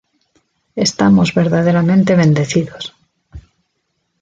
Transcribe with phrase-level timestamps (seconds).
[0.87, 2.83] Estamos verdaderamente bendecidos.